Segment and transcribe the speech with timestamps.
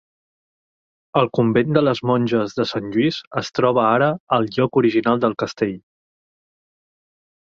[1.19, 4.07] El Convent de les Monges de Sant Lluís es troba ara
[4.39, 5.77] al lloc original del castell.